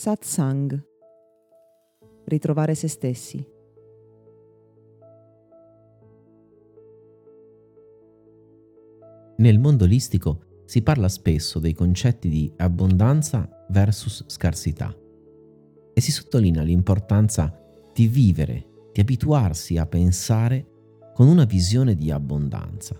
Satsang. 0.00 0.82
Ritrovare 2.24 2.74
se 2.74 2.88
stessi. 2.88 3.46
Nel 9.36 9.58
mondo 9.58 9.84
olistico 9.84 10.62
si 10.64 10.80
parla 10.80 11.10
spesso 11.10 11.58
dei 11.58 11.74
concetti 11.74 12.30
di 12.30 12.50
abbondanza 12.56 13.46
versus 13.68 14.24
scarsità 14.26 14.96
e 15.92 16.00
si 16.00 16.12
sottolinea 16.12 16.62
l'importanza 16.62 17.54
di 17.92 18.06
vivere, 18.06 18.88
di 18.92 19.02
abituarsi 19.02 19.76
a 19.76 19.84
pensare 19.84 21.10
con 21.12 21.28
una 21.28 21.44
visione 21.44 21.94
di 21.94 22.10
abbondanza. 22.10 22.98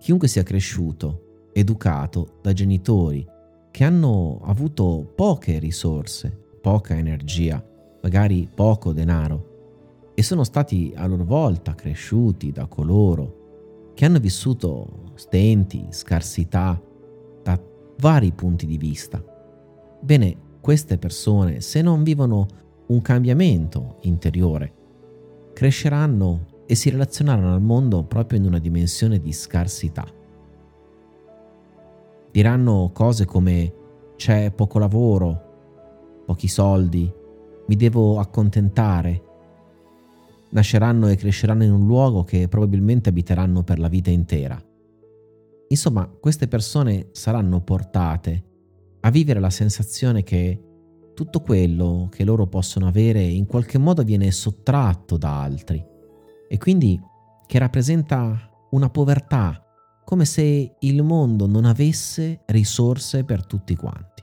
Chiunque 0.00 0.26
sia 0.26 0.42
cresciuto, 0.42 1.50
educato 1.52 2.40
da 2.42 2.52
genitori 2.52 3.34
che 3.76 3.84
hanno 3.84 4.40
avuto 4.44 5.06
poche 5.14 5.58
risorse, 5.58 6.34
poca 6.62 6.96
energia, 6.96 7.62
magari 8.00 8.48
poco 8.54 8.94
denaro, 8.94 10.12
e 10.14 10.22
sono 10.22 10.44
stati 10.44 10.94
a 10.96 11.06
loro 11.06 11.24
volta 11.24 11.74
cresciuti 11.74 12.52
da 12.52 12.68
coloro 12.68 13.90
che 13.92 14.06
hanno 14.06 14.18
vissuto 14.18 15.10
stenti, 15.16 15.88
scarsità 15.90 16.82
da 17.42 17.62
vari 17.98 18.32
punti 18.32 18.64
di 18.64 18.78
vista. 18.78 19.22
Bene, 20.00 20.36
queste 20.62 20.96
persone, 20.96 21.60
se 21.60 21.82
non 21.82 22.02
vivono 22.02 22.46
un 22.86 23.02
cambiamento 23.02 23.98
interiore, 24.04 24.72
cresceranno 25.52 26.46
e 26.64 26.74
si 26.74 26.88
relazioneranno 26.88 27.52
al 27.52 27.60
mondo 27.60 28.04
proprio 28.04 28.38
in 28.38 28.46
una 28.46 28.58
dimensione 28.58 29.20
di 29.20 29.34
scarsità. 29.34 30.06
Diranno 32.36 32.90
cose 32.92 33.24
come 33.24 33.72
c'è 34.16 34.50
poco 34.50 34.78
lavoro, 34.78 36.20
pochi 36.26 36.48
soldi, 36.48 37.10
mi 37.66 37.76
devo 37.76 38.18
accontentare. 38.18 39.22
Nasceranno 40.50 41.08
e 41.08 41.16
cresceranno 41.16 41.64
in 41.64 41.72
un 41.72 41.86
luogo 41.86 42.24
che 42.24 42.46
probabilmente 42.46 43.08
abiteranno 43.08 43.62
per 43.62 43.78
la 43.78 43.88
vita 43.88 44.10
intera. 44.10 44.62
Insomma, 45.68 46.06
queste 46.08 46.46
persone 46.46 47.08
saranno 47.12 47.62
portate 47.62 48.44
a 49.00 49.10
vivere 49.10 49.40
la 49.40 49.48
sensazione 49.48 50.22
che 50.22 50.62
tutto 51.14 51.40
quello 51.40 52.08
che 52.10 52.22
loro 52.22 52.46
possono 52.48 52.86
avere 52.86 53.22
in 53.22 53.46
qualche 53.46 53.78
modo 53.78 54.02
viene 54.02 54.30
sottratto 54.30 55.16
da 55.16 55.40
altri 55.40 55.82
e 56.50 56.58
quindi 56.58 57.00
che 57.46 57.58
rappresenta 57.58 58.68
una 58.72 58.90
povertà 58.90 59.65
come 60.06 60.24
se 60.24 60.76
il 60.78 61.02
mondo 61.02 61.48
non 61.48 61.64
avesse 61.64 62.42
risorse 62.46 63.24
per 63.24 63.44
tutti 63.44 63.74
quanti. 63.74 64.22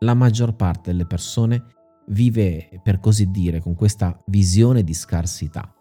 La 0.00 0.12
maggior 0.12 0.54
parte 0.54 0.90
delle 0.90 1.06
persone 1.06 1.64
vive, 2.08 2.68
per 2.82 3.00
così 3.00 3.30
dire, 3.30 3.60
con 3.60 3.74
questa 3.74 4.22
visione 4.26 4.84
di 4.84 4.92
scarsità. 4.92 5.74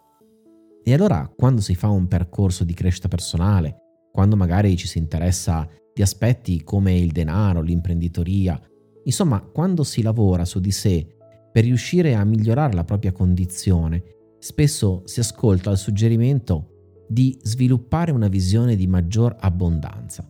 E 0.82 0.94
allora, 0.94 1.30
quando 1.36 1.60
si 1.60 1.76
fa 1.76 1.90
un 1.90 2.08
percorso 2.08 2.64
di 2.64 2.74
crescita 2.74 3.10
personale, 3.10 3.82
quando 4.14 4.38
magari 4.38 4.78
ci 4.78 4.88
si 4.88 4.98
interessa 4.98 5.68
di 5.94 6.02
aspetti 6.02 6.64
come 6.64 6.98
il 6.98 7.12
denaro, 7.12 7.60
l'imprenditoria, 7.60 8.58
insomma, 9.04 9.42
quando 9.42 9.84
si 9.84 10.02
lavora 10.02 10.46
su 10.46 10.62
di 10.62 10.72
sé 10.72 11.06
per 11.52 11.66
riuscire 11.66 12.16
a 12.16 12.24
migliorare 12.24 12.72
la 12.72 12.86
propria 12.86 13.12
condizione, 13.12 14.02
spesso 14.40 15.02
si 15.04 15.20
ascolta 15.20 15.70
il 15.72 15.78
suggerimento 15.78 16.69
di 17.12 17.36
sviluppare 17.42 18.12
una 18.12 18.28
visione 18.28 18.76
di 18.76 18.86
maggior 18.86 19.36
abbondanza. 19.40 20.30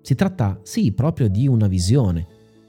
Si 0.00 0.14
tratta 0.14 0.60
sì 0.62 0.92
proprio 0.92 1.28
di 1.28 1.48
una 1.48 1.66
visione, 1.66 2.26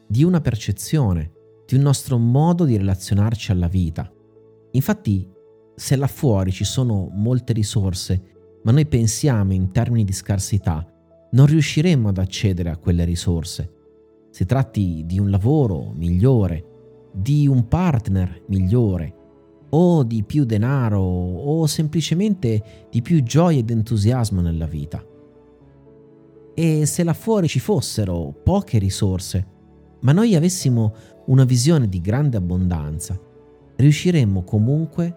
di 0.07 0.23
una 0.23 0.41
percezione, 0.41 1.31
di 1.67 1.75
un 1.75 1.81
nostro 1.81 2.17
modo 2.17 2.65
di 2.65 2.75
relazionarci 2.75 3.51
alla 3.51 3.67
vita. 3.67 4.11
Infatti, 4.71 5.29
se 5.75 5.95
là 5.95 6.07
fuori 6.07 6.51
ci 6.51 6.63
sono 6.63 7.09
molte 7.13 7.53
risorse, 7.53 8.21
ma 8.63 8.71
noi 8.71 8.87
pensiamo 8.87 9.53
in 9.53 9.71
termini 9.71 10.03
di 10.03 10.11
scarsità, 10.11 10.85
non 11.31 11.45
riusciremo 11.45 12.09
ad 12.09 12.17
accedere 12.17 12.71
a 12.71 12.77
quelle 12.77 13.05
risorse. 13.05 13.73
Si 14.31 14.45
tratti 14.45 15.03
di 15.05 15.19
un 15.19 15.29
lavoro 15.29 15.91
migliore, 15.93 17.09
di 17.13 17.47
un 17.47 17.67
partner 17.67 18.43
migliore, 18.47 19.13
o 19.69 20.03
di 20.03 20.23
più 20.23 20.45
denaro 20.45 21.01
o 21.01 21.65
semplicemente 21.67 22.87
di 22.89 23.01
più 23.01 23.21
gioia 23.23 23.59
ed 23.59 23.69
entusiasmo 23.69 24.41
nella 24.41 24.65
vita. 24.65 25.03
E 26.53 26.85
se 26.85 27.03
là 27.03 27.13
fuori 27.13 27.47
ci 27.47 27.59
fossero 27.59 28.33
poche 28.43 28.79
risorse, 28.79 29.47
ma 30.01 30.11
noi 30.11 30.35
avessimo 30.35 30.93
una 31.27 31.43
visione 31.43 31.87
di 31.87 32.01
grande 32.01 32.37
abbondanza, 32.37 33.19
riusciremmo 33.75 34.43
comunque 34.43 35.15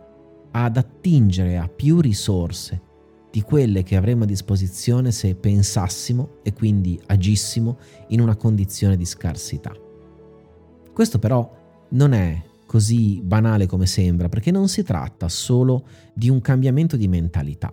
ad 0.53 0.77
attingere 0.77 1.57
a 1.57 1.69
più 1.69 2.01
risorse 2.01 2.91
di 3.31 3.41
quelle 3.41 3.83
che 3.83 3.97
avremmo 3.97 4.25
a 4.25 4.27
disposizione 4.27 5.11
se 5.11 5.35
pensassimo 5.35 6.37
e 6.43 6.53
quindi 6.53 7.01
agissimo 7.07 7.79
in 8.09 8.21
una 8.21 8.37
condizione 8.37 8.97
di 8.97 9.07
scarsità. 9.07 9.73
Questo 10.93 11.19
però 11.19 11.51
non 11.89 12.13
è 12.13 12.41
così 12.73 13.21
banale 13.23 13.67
come 13.67 13.85
sembra, 13.85 14.31
perché 14.31 14.51
non 14.51 14.67
si 14.67 14.83
tratta 14.83 15.29
solo 15.29 15.87
di 16.15 16.31
un 16.31 16.41
cambiamento 16.41 16.97
di 16.97 17.07
mentalità. 17.07 17.71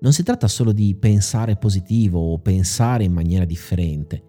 Non 0.00 0.12
si 0.12 0.24
tratta 0.24 0.48
solo 0.48 0.72
di 0.72 0.96
pensare 0.96 1.54
positivo 1.54 2.18
o 2.18 2.40
pensare 2.40 3.04
in 3.04 3.12
maniera 3.12 3.44
differente. 3.44 4.24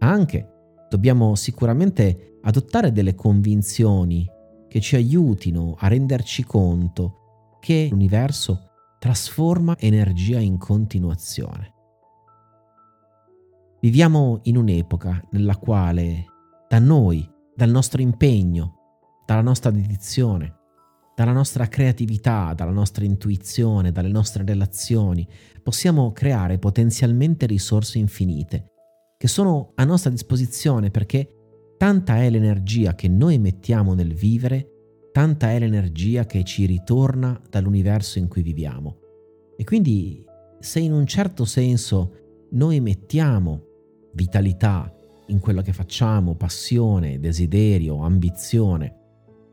Anche 0.00 0.46
dobbiamo 0.90 1.34
sicuramente 1.36 2.36
adottare 2.42 2.92
delle 2.92 3.14
convinzioni 3.14 4.26
che 4.68 4.78
ci 4.80 4.94
aiutino 4.94 5.74
a 5.78 5.88
renderci 5.88 6.44
conto 6.44 7.56
che 7.58 7.88
l'universo 7.90 8.60
trasforma 8.98 9.74
energia 9.78 10.38
in 10.38 10.58
continuazione. 10.58 11.72
Viviamo 13.80 14.40
in 14.42 14.58
un'epoca 14.58 15.26
nella 15.30 15.56
quale 15.56 16.26
da 16.68 16.78
noi, 16.78 17.26
dal 17.54 17.70
nostro 17.70 18.02
impegno, 18.02 18.75
dalla 19.26 19.42
nostra 19.42 19.70
dedizione, 19.70 20.54
dalla 21.14 21.32
nostra 21.32 21.66
creatività, 21.68 22.54
dalla 22.54 22.70
nostra 22.70 23.04
intuizione, 23.04 23.92
dalle 23.92 24.08
nostre 24.08 24.44
relazioni, 24.44 25.26
possiamo 25.62 26.12
creare 26.12 26.58
potenzialmente 26.58 27.44
risorse 27.44 27.98
infinite 27.98 28.70
che 29.18 29.28
sono 29.28 29.72
a 29.74 29.84
nostra 29.84 30.10
disposizione 30.10 30.90
perché 30.90 31.74
tanta 31.78 32.18
è 32.22 32.30
l'energia 32.30 32.94
che 32.94 33.08
noi 33.08 33.38
mettiamo 33.38 33.94
nel 33.94 34.14
vivere, 34.14 35.08
tanta 35.12 35.50
è 35.50 35.58
l'energia 35.58 36.26
che 36.26 36.44
ci 36.44 36.66
ritorna 36.66 37.40
dall'universo 37.48 38.18
in 38.18 38.28
cui 38.28 38.42
viviamo. 38.42 38.98
E 39.56 39.64
quindi 39.64 40.22
se 40.60 40.80
in 40.80 40.92
un 40.92 41.06
certo 41.06 41.44
senso 41.44 42.46
noi 42.50 42.80
mettiamo 42.80 43.64
vitalità 44.12 44.92
in 45.28 45.40
quello 45.40 45.62
che 45.62 45.72
facciamo, 45.72 46.36
passione, 46.36 47.18
desiderio, 47.18 48.02
ambizione, 48.02 49.05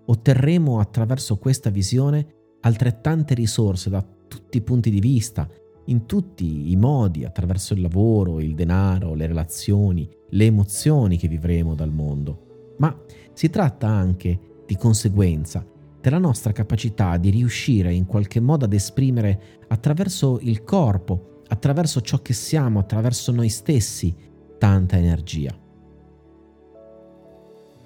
otterremo 0.05 0.79
attraverso 0.79 1.37
questa 1.37 1.69
visione 1.69 2.41
altrettante 2.61 3.33
risorse 3.33 3.89
da 3.89 4.05
tutti 4.27 4.57
i 4.57 4.61
punti 4.61 4.89
di 4.89 4.99
vista, 4.99 5.47
in 5.85 6.05
tutti 6.05 6.71
i 6.71 6.75
modi, 6.75 7.25
attraverso 7.25 7.73
il 7.73 7.81
lavoro, 7.81 8.39
il 8.39 8.55
denaro, 8.55 9.13
le 9.15 9.27
relazioni, 9.27 10.09
le 10.29 10.45
emozioni 10.45 11.17
che 11.17 11.27
vivremo 11.27 11.75
dal 11.75 11.91
mondo. 11.91 12.73
Ma 12.77 12.97
si 13.33 13.49
tratta 13.49 13.87
anche, 13.87 14.63
di 14.65 14.77
conseguenza, 14.77 15.65
della 15.99 16.17
nostra 16.17 16.51
capacità 16.51 17.17
di 17.17 17.29
riuscire 17.29 17.93
in 17.93 18.05
qualche 18.05 18.39
modo 18.39 18.65
ad 18.65 18.73
esprimere 18.73 19.61
attraverso 19.67 20.39
il 20.41 20.63
corpo, 20.63 21.41
attraverso 21.47 22.01
ciò 22.01 22.21
che 22.21 22.33
siamo, 22.33 22.79
attraverso 22.79 23.31
noi 23.31 23.49
stessi, 23.49 24.13
tanta 24.57 24.97
energia. 24.97 25.62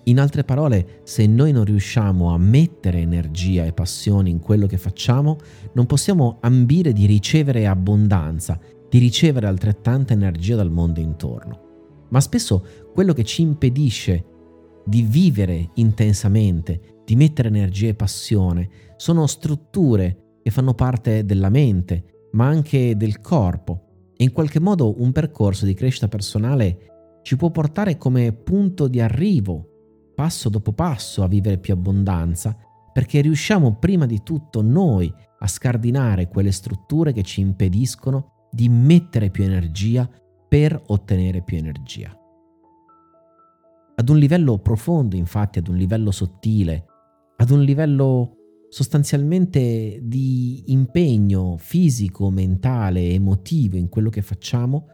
In 0.07 0.21
altre 0.21 0.45
parole, 0.45 1.01
se 1.03 1.27
noi 1.27 1.51
non 1.51 1.65
riusciamo 1.65 2.33
a 2.33 2.37
mettere 2.37 2.99
energia 2.99 3.65
e 3.65 3.73
passione 3.73 4.29
in 4.29 4.39
quello 4.39 4.65
che 4.65 4.77
facciamo, 4.77 5.35
non 5.73 5.85
possiamo 5.85 6.37
ambire 6.39 6.93
di 6.93 7.05
ricevere 7.05 7.67
abbondanza, 7.67 8.57
di 8.89 8.99
ricevere 8.99 9.47
altrettanta 9.47 10.13
energia 10.13 10.55
dal 10.55 10.71
mondo 10.71 11.01
intorno. 11.01 12.05
Ma 12.09 12.21
spesso 12.21 12.63
quello 12.93 13.11
che 13.11 13.25
ci 13.25 13.41
impedisce 13.41 14.25
di 14.85 15.01
vivere 15.01 15.71
intensamente, 15.73 17.01
di 17.03 17.17
mettere 17.17 17.49
energia 17.49 17.89
e 17.89 17.95
passione, 17.95 18.69
sono 18.95 19.27
strutture 19.27 20.37
che 20.41 20.51
fanno 20.51 20.73
parte 20.73 21.25
della 21.25 21.49
mente, 21.49 22.29
ma 22.31 22.47
anche 22.47 22.95
del 22.95 23.19
corpo. 23.19 24.11
E 24.15 24.23
in 24.23 24.31
qualche 24.31 24.61
modo 24.61 25.01
un 25.01 25.11
percorso 25.11 25.65
di 25.65 25.73
crescita 25.73 26.07
personale 26.07 27.19
ci 27.23 27.35
può 27.35 27.51
portare 27.51 27.97
come 27.97 28.31
punto 28.31 28.87
di 28.87 29.01
arrivo 29.01 29.71
passo 30.17 30.49
dopo 30.49 30.73
passo 30.73 31.21
a 31.21 31.27
vivere 31.27 31.59
più 31.59 31.73
abbondanza, 31.73 32.57
perché 32.91 33.21
riusciamo 33.21 33.75
prima 33.75 34.07
di 34.07 34.23
tutto 34.23 34.63
noi 34.63 35.13
a 35.37 35.45
scardinare 35.45 36.27
quelle 36.27 36.51
strutture 36.51 37.13
che 37.13 37.21
ci 37.21 37.39
impediscono 37.39 38.47
di 38.49 38.67
mettere 38.67 39.29
più 39.29 39.43
energia 39.43 40.09
per 40.49 40.81
ottenere 40.87 41.43
più 41.43 41.57
energia. 41.57 42.19
Ad 43.93 44.09
un 44.09 44.17
livello 44.17 44.57
profondo, 44.57 45.15
infatti, 45.15 45.59
ad 45.59 45.67
un 45.67 45.75
livello 45.75 46.09
sottile, 46.09 46.85
ad 47.35 47.51
un 47.51 47.61
livello 47.61 48.37
sostanzialmente 48.69 49.99
di 50.01 50.63
impegno 50.71 51.57
fisico, 51.57 52.31
mentale, 52.31 53.11
emotivo 53.11 53.77
in 53.77 53.87
quello 53.87 54.09
che 54.09 54.23
facciamo, 54.23 54.87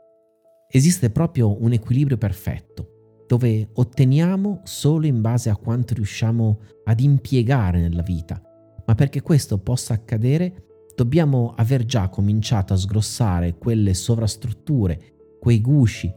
esiste 0.67 1.11
proprio 1.11 1.63
un 1.63 1.71
equilibrio 1.71 2.17
perfetto 2.17 2.92
dove 3.27 3.69
otteniamo 3.73 4.61
solo 4.63 5.05
in 5.05 5.21
base 5.21 5.49
a 5.49 5.55
quanto 5.55 5.93
riusciamo 5.93 6.59
ad 6.85 6.99
impiegare 6.99 7.79
nella 7.79 8.01
vita, 8.01 8.41
ma 8.85 8.95
perché 8.95 9.21
questo 9.21 9.57
possa 9.57 9.93
accadere 9.93 10.65
dobbiamo 10.95 11.53
aver 11.55 11.85
già 11.85 12.09
cominciato 12.09 12.73
a 12.73 12.77
sgrossare 12.77 13.57
quelle 13.57 13.93
sovrastrutture, 13.93 15.37
quei 15.39 15.61
gusci, 15.61 16.13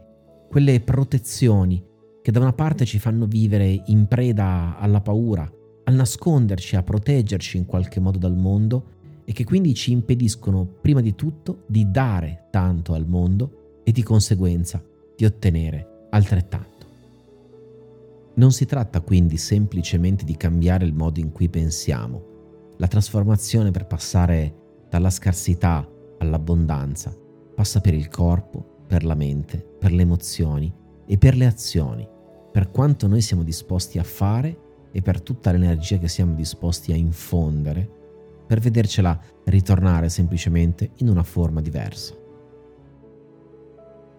quelle 0.49 0.81
protezioni 0.81 1.83
che 2.23 2.33
da 2.33 2.41
una 2.41 2.53
parte 2.53 2.85
ci 2.85 2.99
fanno 2.99 3.27
vivere 3.27 3.83
in 3.87 4.07
preda 4.07 4.77
alla 4.79 5.01
paura, 5.01 5.51
a 5.85 5.91
nasconderci, 5.93 6.77
a 6.77 6.83
proteggerci 6.83 7.57
in 7.57 7.67
qualche 7.67 8.01
modo 8.01 8.19
dal 8.19 8.37
mondo 8.37 8.95
e 9.25 9.33
che 9.33 9.45
quindi 9.45 9.75
ci 9.75 9.93
impediscono 9.93 10.67
prima 10.67 11.01
di 11.01 11.15
tutto 11.15 11.65
di 11.67 11.91
dare 11.91 12.49
tanto 12.51 12.95
al 12.95 13.07
mondo 13.07 13.81
e 13.85 13.93
di 13.93 14.03
conseguenza 14.03 14.83
di 15.17 15.25
ottenere 15.25 16.09
altrettanto. 16.11 16.76
Non 18.37 18.53
si 18.53 18.67
tratta 18.67 19.01
quindi 19.01 19.39
semplicemente 19.39 20.25
di 20.25 20.37
cambiare 20.37 20.85
il 20.85 20.93
modo 20.93 21.21
in 21.21 21.33
cui 21.33 21.49
pensiamo. 21.49 22.75
La 22.77 22.87
trasformazione 22.87 23.71
per 23.71 23.87
passare 23.87 24.85
dalla 24.91 25.09
scarsità 25.09 25.89
all'abbondanza 26.19 27.17
passa 27.55 27.81
per 27.81 27.95
il 27.95 28.09
corpo, 28.09 28.85
per 28.87 29.05
la 29.05 29.15
mente, 29.15 29.59
per 29.79 29.91
le 29.93 30.03
emozioni 30.03 30.71
e 31.07 31.17
per 31.17 31.35
le 31.35 31.47
azioni, 31.47 32.07
per 32.53 32.71
quanto 32.71 33.07
noi 33.07 33.23
siamo 33.23 33.43
disposti 33.43 33.99
a 33.99 34.05
fare 34.05 34.59
e 34.93 35.01
per 35.01 35.23
tutta 35.23 35.51
l'energia 35.51 35.97
che 35.97 36.09
siamo 36.09 36.35
disposti 36.35 36.93
a 36.93 36.97
infondere 36.97 37.91
per 38.47 38.61
vedercela 38.61 39.19
ritornare 39.45 40.11
semplicemente 40.11 40.91
in 40.97 41.09
una 41.09 41.23
forma 41.23 41.63
diversa. 41.63 42.26